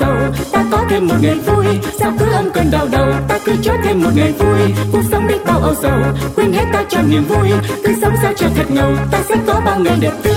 [0.00, 0.16] sầu
[0.52, 1.66] ta có thêm một ngày vui.
[1.98, 3.12] Sao cứ âm cơn đau đầu?
[3.28, 4.60] Ta cứ cho thêm một ngày vui.
[4.92, 6.00] Cuộc sống biết bao âu sầu.
[6.36, 7.48] Quên hết ta cho niềm vui.
[7.84, 8.96] Cứ sống sao cho thật ngầu.
[9.10, 10.34] Ta sẽ có bao ngày đẹp tươi.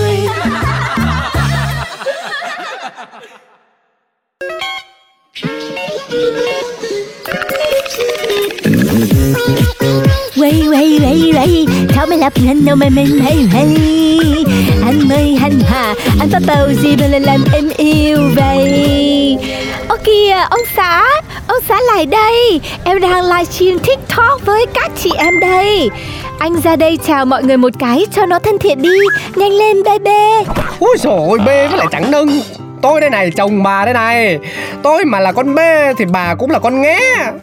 [10.35, 11.65] Quay quay quay quay.
[11.89, 13.77] Thảo mới lập nên đâu mà mình hay hay.
[14.91, 19.37] Anh ơi anh hà Anh có bầu gì mà lại làm em yêu vậy?
[19.89, 21.03] Ô kìa, ông xã
[21.47, 22.61] Ông xã lại đây.
[22.83, 25.89] Em đang livestream tiktok với các chị em đây.
[26.39, 28.97] Anh ra đây chào mọi người một cái cho nó thân thiện đi.
[29.35, 30.51] Nhanh lên, baby.
[30.79, 32.41] Ôi trời ơi, bê với lại chẳng nâng.
[32.81, 34.39] Tôi đây này, chồng bà đây này
[34.83, 36.99] Tôi mà là con bê thì bà cũng là con nghé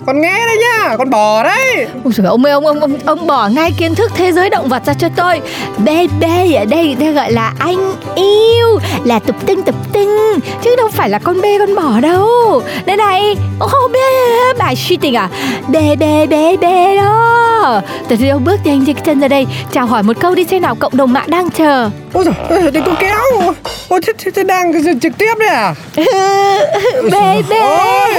[0.06, 3.26] Con nghé đấy nhá, con bò đấy Ôi trời ông ơi ông ông ông ông
[3.26, 5.40] bỏ ngay kiến thức thế giới động vật ra cho tôi.
[5.78, 10.16] Baby ở đây đây gọi là anh yêu, là tục tinh tục tinh
[10.62, 12.62] chứ đâu phải là con bê con bò đâu.
[12.86, 15.28] Đây này, ông không biết bài suy tình à?
[15.68, 17.82] Bê bê bê bê đó.
[18.08, 20.74] Từ đâu bước nhanh trên chân ra đây, chào hỏi một câu đi xem nào
[20.74, 21.90] cộng đồng mạng đang chờ.
[22.12, 23.52] Ôi dồi, để tôi kéo
[23.88, 25.74] Ôi thế, thế, thế đang trực tiếp đấy à?
[25.96, 28.12] Bê bê, Ôi.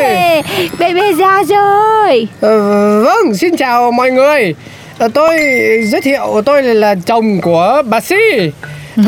[0.80, 2.28] bê bê ra rồi.
[2.42, 2.60] ờ,
[3.04, 4.56] Vâng, xin chào mọi người.
[4.98, 5.38] Ờ, Tôi
[5.84, 8.16] giới thiệu tôi là chồng của bà Si.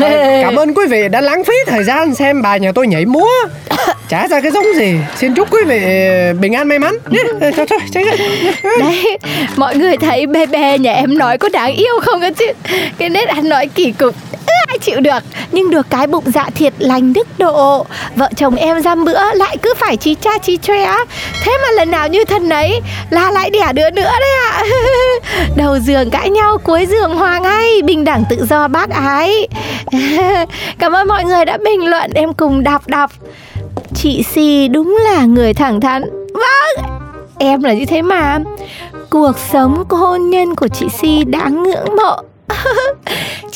[0.00, 3.04] Ờ, Cảm ơn quý vị đã lãng phí thời gian xem bà nhà tôi nhảy
[3.06, 3.28] múa.
[4.08, 4.94] Chả ra cái giống gì.
[5.16, 5.80] Xin chúc quý vị
[6.40, 6.94] bình an may mắn.
[7.10, 7.18] Nhé.
[7.40, 8.12] Ờ, Thôi thôi, chạy ra.
[8.80, 9.18] Đấy,
[9.56, 12.46] mọi người thấy bê bê nhà em nói có đáng yêu không cơ chứ?
[12.98, 14.14] Cái nét ăn nói kỳ cục
[14.72, 15.22] ư, chịu được
[15.52, 17.86] Nhưng được cái bụng dạ thiệt lành đức độ.
[18.16, 20.94] Vợ chồng em dăm bữa lại cứ phải chí cha chí tre
[21.44, 22.80] Thế mà lần nào như thân ấy
[23.10, 24.62] là lại đẻ đứa nữa đấy ạ.
[25.56, 29.48] Đầu giường cãi nhau cuối giường hòa ngay Bình đẳng tự do bác ái.
[30.78, 33.10] Cảm ơn mọi người đã bình luận em cùng đọc đọc.
[33.94, 36.02] Chị Si đúng là người thẳng thắn.
[36.34, 36.86] Vâng
[37.38, 38.38] Em là như thế mà.
[39.10, 42.31] Cuộc sống hôn nhân của chị Si đáng ngưỡng mộ.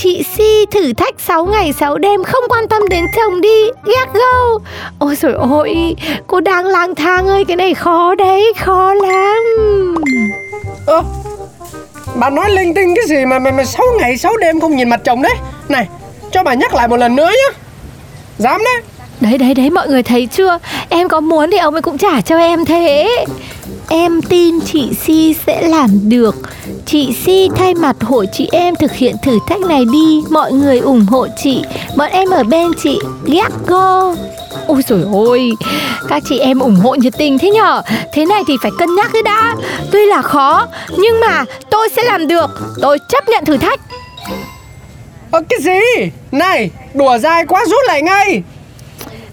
[0.06, 3.65] Chị Si thử thách 6 ngày 6 đêm không quan tâm đến chồng đi.
[3.84, 4.61] Ghét gâu.
[4.99, 5.97] Ôi trời ơi
[6.27, 9.94] Cô đang lang thang ơi Cái này khó đấy Khó lắm.
[10.87, 11.03] Ơ
[12.15, 14.89] Bà nói linh tinh cái gì mà mà, mà 6 ngày 6 đêm không nhìn
[14.89, 15.34] mặt chồng đấy?
[15.69, 15.89] Này
[16.31, 17.59] cho bà nhắc lại một lần nữa nhá.
[18.38, 18.83] Dám đấy.
[19.21, 20.59] Đấy đấy đấy mọi người thấy chưa?
[20.88, 23.25] Em có muốn thì ông ấy cũng trả cho em thế
[23.89, 26.35] Em tin chị Si sẽ làm được.
[26.87, 30.23] Chị Si thay mặt hội chị em thực hiện thử thách này đi.
[30.31, 31.63] Mọi người ủng hộ chị.
[31.97, 32.99] Bọn em ở bên chị.
[33.25, 34.15] Ghét go
[34.67, 35.53] Ôi trời ơi
[36.09, 37.83] Các chị em ủng hộ nhiệt tình thế nhở?
[38.13, 39.57] Thế này thì phải cân nhắc cái đã.
[39.93, 40.67] Tuy là khó,
[40.99, 42.51] Nhưng mà tôi sẽ làm được.
[42.83, 43.81] Tôi chấp nhận thử thách.
[45.31, 46.11] Ơ, cái gì?
[46.33, 48.43] Này, đùa dai quá, rút lại ngay.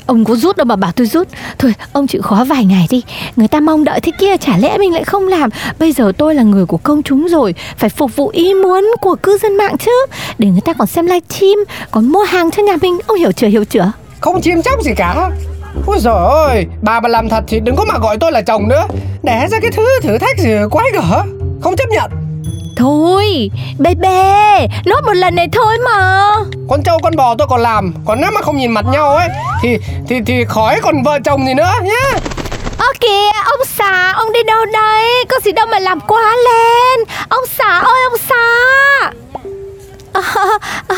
[0.06, 1.28] Ông có rút đâu mà bảo tôi rút.
[1.59, 3.03] Thôi, ông chịu khó vài ngày đi.
[3.36, 5.50] Người ta mong đợi thế kia, chả lẽ mình lại không làm?
[5.80, 9.16] Bây giờ tôi là người của công chúng rồi, Phải phục vụ ý muốn của
[9.16, 10.06] cư dân mạng chứ.
[10.38, 11.58] Để người ta còn xem livestream
[11.91, 13.00] Còn mua hàng cho nhà mình.
[13.08, 13.91] Ông hiểu chưa hiểu chưa?
[14.19, 15.30] Không chim chóc gì cả.
[15.86, 18.68] Ôi giời ơi, Bà mà làm thật thì đừng có mà gọi tôi là chồng
[18.68, 18.84] nữa.
[19.24, 21.24] Để ra cái thứ thử thách gì, quái gở.
[21.62, 22.22] Không chấp nhận.
[22.75, 26.29] Thôi bê bê Nốt một lần này thôi mà.
[26.69, 29.28] Con trâu con bò tôi còn làm Còn nếu mà không nhìn mặt nhau ấy
[29.61, 32.19] Thì thì thì khỏi còn vợ chồng gì nữa nhá.
[32.78, 35.25] Ơ kìa ông xã Ông đi đâu đây?
[35.29, 37.07] Có gì đâu mà làm quá lên.
[37.29, 38.44] Ông xã ơi ông xã
[40.13, 40.22] À,
[40.87, 40.96] à,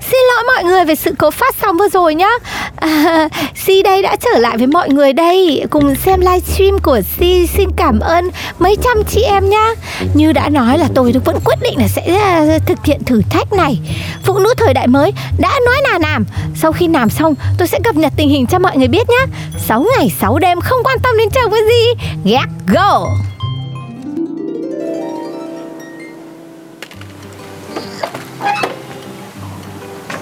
[0.00, 2.30] xin lỗi mọi người về sự cố phát sóng vừa rồi nhá.
[2.80, 5.64] À, Si đây đã trở lại với mọi người đây.
[5.70, 9.74] Cùng xem livestream của Si Xin cảm ơn mấy trăm chị em nhá.
[10.14, 13.52] Như đã nói là tôi vẫn quyết định là sẽ à, thực hiện thử thách
[13.52, 13.78] này.
[14.24, 16.24] Phụ nữ thời đại mới đã nói là làm.
[16.56, 19.26] Sau khi làm xong tôi sẽ cập nhật tình hình cho mọi người biết nhá.
[19.66, 23.06] 6 ngày 6 đêm không quan tâm đến chồng cái gì Get go!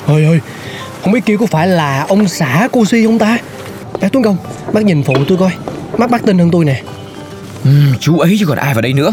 [0.08, 0.40] Ôi ơi
[1.02, 3.38] Không biết kia có phải là ông xã cô Si không ta?
[4.00, 4.36] Bác Tuấn Công
[4.72, 5.50] Bác nhìn phụ tôi coi.
[5.98, 6.82] Mắt bác tin hơn tôi nè.
[7.64, 9.12] Ừm, chú ấy chứ còn ai vào đây nữa.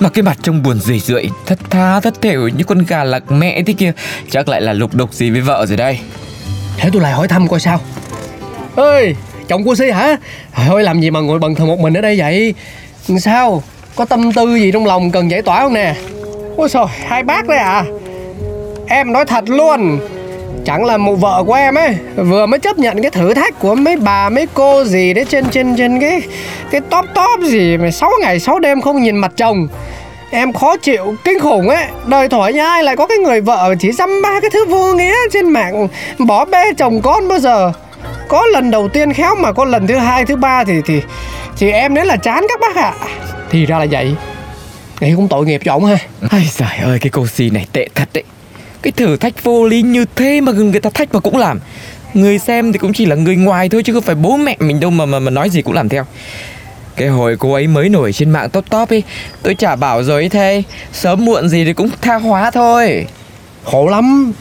[0.00, 3.30] Mà cái mặt trông buồn rười rượi Thất tha thất thểu như con gà lạc
[3.30, 3.92] mẹ thế kia.
[4.30, 5.98] Chắc lại là lục đục gì với vợ rồi đây.
[6.76, 7.80] Thế tôi lại hỏi thăm coi sao.
[8.76, 9.14] Ơi
[9.48, 10.16] chồng cô Si hả?
[10.66, 12.54] Thôi làm gì mà ngồi bần thần một mình ở đây vậy?
[13.20, 13.62] Sao?
[13.94, 15.94] Có tâm tư gì trong lòng cần giải tỏa không nè?
[16.56, 17.84] Ôi trời hai bác đấy à.
[18.88, 20.00] Em nói thật luôn
[20.64, 21.96] Chẳng là một vợ của em ấy.
[22.16, 25.44] Vừa mới chấp nhận cái thử thách của mấy bà, mấy cô gì đấy Trên
[25.50, 26.22] trên trên cái
[26.70, 29.68] Cái top top gì mà 6 ngày 6 đêm không nhìn mặt chồng.
[30.30, 31.84] Em khó chịu, kinh khủng ấy.
[32.06, 34.94] Đời thổi như ai lại có cái người vợ Chỉ dăm ba cái thứ vô
[34.94, 35.88] nghĩa trên mạng,
[36.18, 37.72] Bỏ bê chồng con bao giờ.
[38.28, 41.02] Có lần đầu tiên khéo mà có lần thứ hai, thứ ba thì thì
[41.58, 42.94] thì em đấy là chán các bác ạ.
[43.50, 44.14] Thì ra là vậy.
[45.00, 45.96] Nghĩ cũng tội nghiệp cho ổng ha.
[46.30, 48.24] Ai trời ơi, cái cô si này tệ thật đấy.
[48.82, 51.60] Cái thử thách vô lý như thế mà người ta thách mà cũng làm.
[52.14, 54.80] Người xem thì cũng chỉ là người ngoài thôi chứ không phải bố mẹ mình
[54.80, 56.04] đâu mà mà, mà nói gì cũng làm theo.
[56.96, 59.02] Cái hồi cô ấy mới nổi trên mạng top top ấy
[59.42, 60.62] Tôi chả bảo rồi ấy thế.
[60.92, 63.06] Sớm muộn gì thì cũng tha hóa thôi.
[63.64, 64.32] Khổ lắm.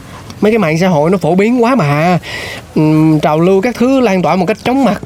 [0.41, 2.19] Mấy cái mạng xã hội nó phổ biến quá mà.
[2.75, 2.81] Ừ,
[3.21, 5.01] Trào lưu các thứ lan tỏa một cách chóng mặt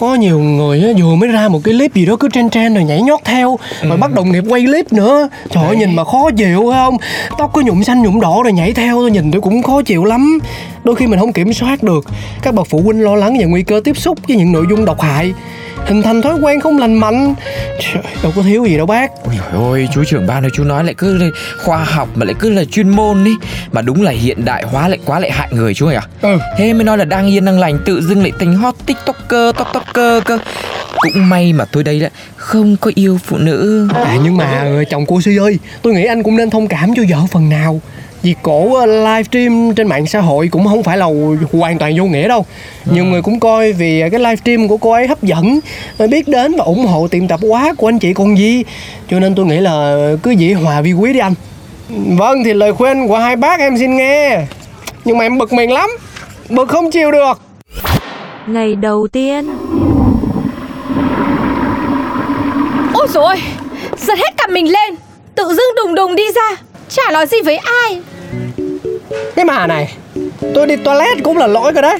[0.00, 2.74] có nhiều người á, vừa mới ra một cái clip gì đó cứ trên trên
[2.74, 5.28] rồi nhảy nhót theo rồi bắt đồng nghiệp quay clip nữa.
[5.50, 6.96] Trời ơi nhìn mà khó chịu không?
[7.38, 10.04] Tóc có nhuộm xanh nhuộm đỏ rồi nhảy theo tôi nhìn tôi cũng khó chịu
[10.04, 10.38] lắm.
[10.84, 12.04] Đôi khi mình không kiểm soát được.
[12.42, 14.84] Các bậc phụ huynh lo lắng về nguy cơ tiếp xúc với những nội dung
[14.84, 15.32] độc hại
[15.86, 17.34] hình thành thói quen không lành mạnh.
[17.80, 19.10] Trời, đâu có thiếu gì đâu bác.
[19.24, 22.34] Ôi dồi ôi, chú trưởng ban ơi, chú nói lại cứ khoa học mà lại
[22.38, 23.30] cứ là chuyên môn đi
[23.72, 26.38] Mà đúng là hiện đại hóa lại quá lại hại người chú ơi à ừ.
[26.56, 29.66] Thế mới nói là đang yên đang lành tự dưng lại thành hot tiktoker, top
[29.72, 30.38] topker cơ.
[30.98, 33.88] Cũng may mà tôi đây là không có yêu phụ nữ.
[33.94, 36.94] À nhưng mà ờ, chồng cô Si ơi Tôi nghĩ anh cũng nên thông cảm
[36.96, 37.80] cho vợ phần nào
[38.24, 41.06] Việc cổ ờ, livestream trên mạng xã hội cũng không phải là
[41.52, 42.46] hoàn toàn vô nghĩa đâu.
[42.84, 45.60] Nhiều người cũng coi vì cái livestream của cô ấy hấp dẫn
[45.98, 48.64] ờ, Biết đến và ủng hộ tiệm tạp hóa của anh chị còn gì.
[49.10, 51.34] Cho nên tôi nghĩ là cứ dĩ hòa vi quý đi anh.
[51.88, 54.40] Vâng thì lời khuyên của hai bác em xin nghe.
[55.04, 55.90] Nhưng mà em bực mình lắm
[56.48, 57.40] Bực không chịu được.
[58.46, 59.46] Ngày đầu tiên.
[62.94, 63.36] Ôi ôi
[63.98, 64.94] Giật hết cả mình lên.
[65.34, 66.56] Tự dưng đùng đùng đi ra
[66.88, 68.00] Chả nói gì với ai
[69.36, 69.94] cái mà này,
[70.54, 71.98] Tôi đi toilet cũng là lỗi rồi đấy.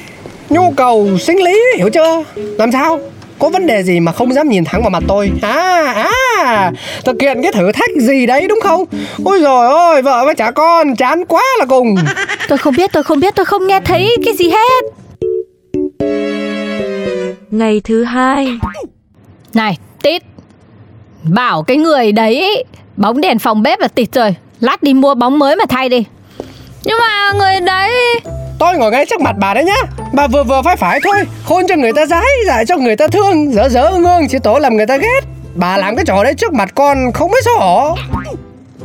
[0.51, 2.25] Nhu cầu sinh lý, hiểu chưa?
[2.35, 3.01] Làm sao?
[3.39, 5.31] Có vấn đề gì mà không dám nhìn thẳng vào mặt tôi?
[5.43, 6.11] À
[6.45, 6.73] à
[7.05, 8.85] Thực hiện cái thử thách gì đấy đúng không?
[9.25, 11.95] Ôi rồi ôi vợ với trả con, Chán quá là cùng.
[12.49, 14.85] Tôi không biết, tôi không biết, tôi không nghe thấy cái gì hết.
[17.51, 18.59] Ngày thứ hai.
[19.55, 20.23] Này, tít,
[21.23, 22.65] Bảo cái người đấy
[22.97, 24.35] Bóng đèn phòng bếp là tịt rồi.
[24.61, 26.05] Lát đi mua bóng mới mà thay đi.
[26.85, 28.21] Nhưng mà người đấy
[28.59, 29.77] Tôi ngồi ngay trước mặt bà đấy nhá.
[30.13, 33.09] Bà vừa vừa phải phải thôi Khôn cho người ta dái Dạy cho người ta
[33.09, 35.21] thương Dở dở ương ương Chỉ tổ làm người ta ghét.
[35.55, 37.97] Bà làm cái trò đấy trước mặt con Không biết xấu hổ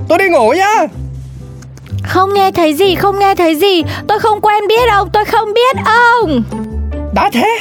[0.08, 0.88] Tôi đi ngủ nhá.
[2.04, 3.84] Không nghe thấy gì không nghe thấy gì.
[4.08, 6.44] Tôi không quen biết ông tôi không biết ông.
[7.14, 7.60] Đã thế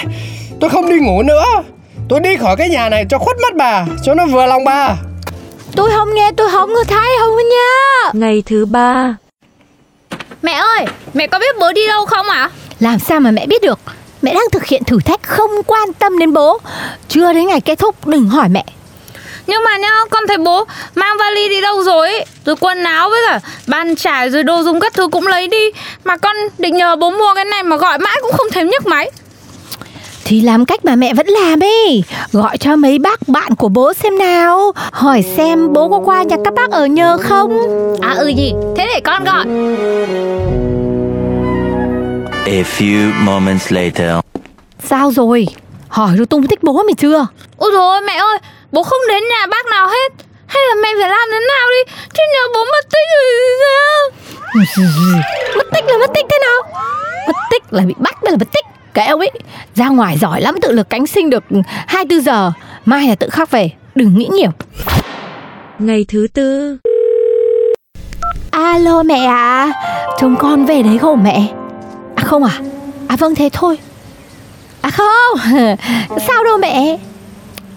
[0.61, 1.45] Tôi không đi ngủ nữa.
[2.09, 4.97] Tôi đi khỏi cái nhà này cho khuất mắt bà Cho nó vừa lòng bà.
[5.77, 8.11] Tôi không nghe tôi không có thấy không có nhớ.
[8.13, 9.15] Ngày thứ ba
[10.43, 12.51] Mẹ ơi, mẹ có biết bố đi đâu không ạ?
[12.81, 13.79] Làm sao mà mẹ biết được?
[14.23, 16.59] Mẹ đang thực hiện thử thách không quan tâm đến bố.
[17.09, 18.65] Chưa đến ngày kết thúc đừng hỏi mẹ.
[19.47, 20.65] Nhưng mà nhá, con thấy bố
[20.95, 22.27] mang vali đi đâu rồi ấy?
[22.45, 25.71] Rồi quần áo với cả bàn chải rồi đồ dùng các thứ cũng lấy đi.
[26.05, 28.87] Mà con định nhờ bố mua cái này mà gọi mãi cũng không thấy nhấc
[28.87, 29.11] máy
[30.29, 32.05] Thì làm cách mà mẹ vẫn làm ấy.
[32.33, 34.73] Gọi cho mấy bác bạn của bố xem nào.
[34.93, 37.59] Hỏi xem bố có qua nhà các bác ở nhờ không?
[38.01, 39.45] À ừ gì, thế để con gọi.
[42.47, 44.11] A few moments later.
[44.85, 45.47] Sao rồi?
[45.89, 47.27] Hỏi rồi tung tích bố mày chưa?
[47.57, 48.39] Ôi ôi, mẹ ơi,
[48.73, 50.13] bố không đến nhà bác nào hết.
[50.47, 53.33] Hay là mẹ phải làm thế nào đi Chứ nhờ bố mất tích rồi
[53.65, 54.11] sao?
[55.57, 56.83] Mất tích là mất tích thế nào?
[57.27, 58.65] Mất tích là bị bắt mới là mất tích
[58.99, 59.31] Cái ông ấy
[59.75, 61.45] ra ngoài giỏi lắm tự lực cánh sinh được
[61.87, 62.53] 24 giờ.
[62.85, 64.51] Mai là tự khắc về Đừng nghĩ nhiều.
[65.79, 66.79] Ngày thứ tư.
[68.51, 69.73] Alo mẹ à
[70.21, 71.47] Chồng con về đấy không mẹ?
[72.15, 72.61] À không à?
[73.09, 73.79] À vâng thế thôi.
[74.81, 75.39] À không
[76.27, 76.99] Sao đâu mẹ?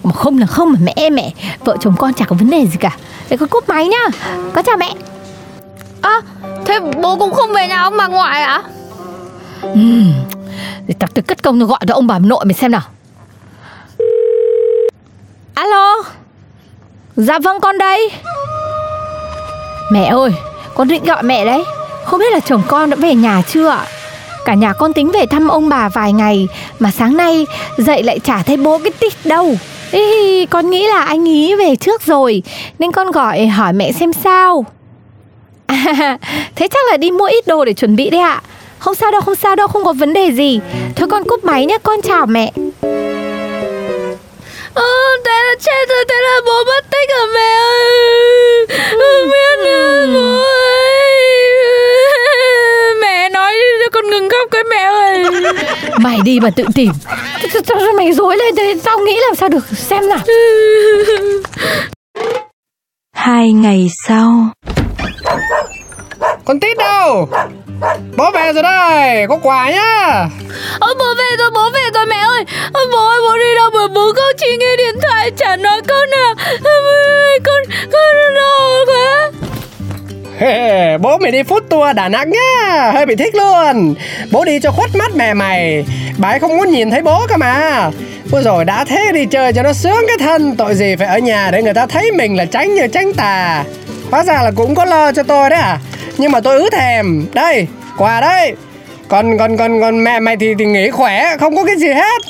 [0.04, 2.78] Mà không là không mà mẹ mẹ Vợ chồng con chả có vấn đề gì
[2.80, 2.98] cả.
[3.30, 4.18] Để con cúp máy nhá.
[4.54, 4.94] Con chào mẹ.
[6.02, 6.22] À,
[6.66, 8.64] thế bố cũng không về nhà ông bà ngoại ạ?
[9.62, 10.14] Ừm,
[10.92, 12.82] để tao tự cất công tôi gọi cho ông bà nội mày xem nào.
[15.54, 15.96] Alo?
[17.16, 18.12] Dạ vâng con đây.
[19.92, 20.32] Mẹ ơi
[20.76, 21.64] Con định gọi mẹ đấy.
[22.06, 23.86] Không biết là chồng con đã về nhà chưa ạ?
[24.46, 26.48] Cả nhà con tính về thăm ông bà vài ngày
[26.80, 29.56] Mà sáng nay dậy lại chả thấy bố cái tít đâu.
[29.92, 32.44] Ý, con nghĩ là anh ý về trước rồi
[32.80, 34.66] Nên con gọi hỏi mẹ xem sao.
[35.68, 36.18] À,
[36.56, 38.42] thế chắc là đi mua ít đồ để chuẩn bị đấy ạ.
[38.82, 40.60] Không sao đâu, không sao đâu, không có vấn đề gì.
[40.96, 42.52] Thôi con cúp máy nhé, con chào mẹ.
[44.74, 44.88] Ờ,
[45.26, 48.66] thế là chết rồi, thế là bố mất tích rồi mẹ ơi.
[48.90, 49.58] Không biết
[50.14, 51.16] bố ơi
[53.02, 55.24] Mẹ nói cho con ngừng khóc cái mẹ ơi.
[55.98, 56.92] Mày đi mà tự tìm.
[57.68, 60.20] Sao Mày dối lên thế Tao nghĩ làm sao được Xem nào.
[63.16, 64.48] Hai ngày sau.
[66.46, 67.28] Con tít đâu
[68.18, 70.28] Bố về rồi đây Có quà nhá.
[70.80, 72.44] Ơ bố về rồi, bố về rồi mẹ ơi.
[72.74, 75.82] Ơ, Bố ơi, bố đi đâu mà bố không chỉ nghe điện thoại chả nói
[75.88, 76.34] câu nào.
[76.64, 76.72] Ơ,
[77.44, 79.32] Con, con lo quá.
[80.98, 82.92] Bố mày đi food tour Đà Nẵng nhá.
[82.94, 83.96] Hơi bị thích luôn.
[84.32, 85.86] Bố đi cho khuất mắt mẹ mày.
[86.18, 87.90] Bà ấy không muốn nhìn thấy bố cơ mà.
[88.32, 90.56] Ôi rồi đã thế đi chơi cho nó sướng cái thân.
[90.56, 93.64] Tội gì phải ở nhà để người ta thấy mình là tránh như tránh tà.
[94.12, 95.78] Hóa ra là cũng có lo cho tôi đấy à
[96.22, 97.26] Nhưng mà tôi ứ thèm.
[97.34, 98.54] Đây quà đây
[99.08, 102.22] còn còn còn còn mẹ mày thì thì nghỉ khỏe không có cái gì hết.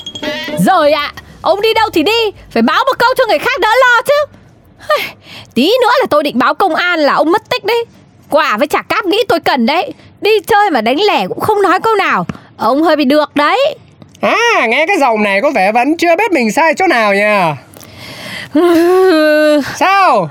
[0.59, 3.67] Rồi ạ Ông đi đâu thì đi Phải báo một câu cho người khác đỡ
[3.81, 4.37] lo chứ.
[5.53, 7.85] Tí nữa là tôi định báo công an là ông mất tích đấy.
[8.29, 9.93] Quả với chả cáp nghĩ tôi cần đấy.
[10.21, 12.25] Đi chơi mà đánh lẻ cũng không nói câu nào.
[12.57, 13.75] Ông hơi bị được đấy.
[14.21, 17.55] À nghe cái dòng này có vẻ vẫn chưa biết mình sai chỗ nào nha
[19.79, 20.29] Sao?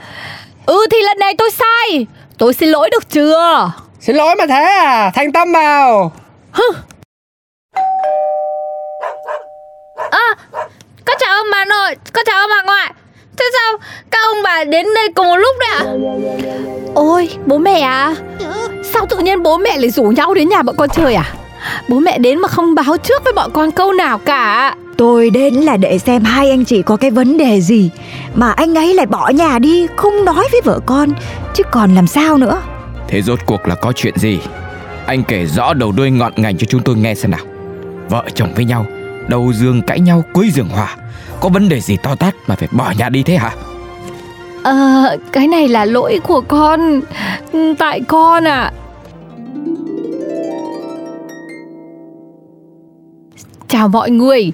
[0.66, 2.06] Ừ thì lần này tôi sai
[2.40, 3.72] Tôi xin lỗi được chưa?
[4.00, 5.10] Xin lỗi mà thế à?
[5.14, 6.12] Thành tâm vào.
[10.10, 10.36] À,
[11.04, 12.92] con chào ông bà nội, con chào ông bà ngoại.
[13.38, 13.78] Thế sao
[14.10, 15.84] các ông bà đến đây cùng một lúc đấy ạ?
[16.94, 18.14] Ôi bố mẹ à.
[18.92, 21.34] Sao tự nhiên bố mẹ lại rủ nhau đến nhà bọn con chơi à?
[21.88, 25.54] Bố mẹ đến mà không báo trước với bọn con câu nào cả Tôi đến
[25.54, 27.90] là để xem hai anh chị có cái vấn đề gì.
[28.34, 31.08] Mà anh ấy lại bỏ nhà đi Không nói với vợ con
[31.54, 32.62] Chứ còn làm sao nữa.
[33.08, 34.38] Thế rốt cuộc là có chuyện gì?
[35.06, 37.40] Anh kể rõ đầu đuôi ngọn ngành cho chúng tôi nghe xem nào.
[38.08, 38.86] Vợ chồng với nhau
[39.28, 40.96] Đầu giường cãi nhau cuối giường hòa.
[41.40, 43.50] Có vấn đề gì to tát mà phải bỏ nhà đi thế hả?
[44.62, 47.00] Ờ cái này là lỗi của con.
[47.78, 48.72] Tại con à
[53.70, 54.52] Chào mọi người.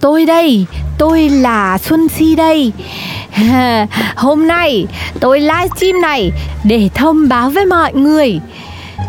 [0.00, 0.66] Tôi đây
[0.98, 2.72] Tôi là Xuân Si đây.
[4.16, 4.86] Hôm nay
[5.20, 6.30] tôi livestream này
[6.64, 8.40] Để thông báo với mọi người.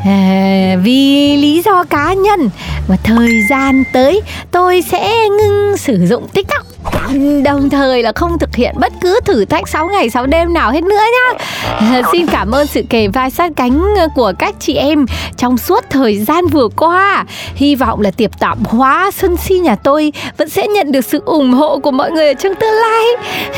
[0.05, 2.49] À, Vì lý do cá nhân
[2.87, 6.68] Và thời gian tới Tôi sẽ ngưng sử dụng TikTok.
[7.43, 10.71] Đồng thời là không thực hiện bất cứ thử thách 6 ngày 6 đêm nào
[10.71, 11.45] hết nữa nhá.
[11.79, 13.81] À, Xin cảm ơn sự kề vai sát cánh
[14.15, 15.05] của các chị em
[15.37, 17.25] Trong suốt thời gian vừa qua.
[17.55, 21.21] Hy vọng là tiệp tạm hóa Xuân Si nhà tôi Vẫn sẽ nhận được sự
[21.25, 23.03] ủng hộ của mọi người ở trong tương lai.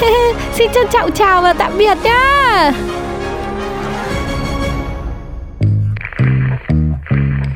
[0.53, 2.71] Xin trân trọng chào và tạm biệt nhá.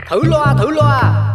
[0.09, 1.34] Thử loa thử loa